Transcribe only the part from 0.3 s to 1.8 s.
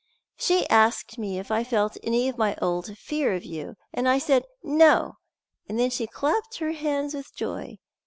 "She asked me if I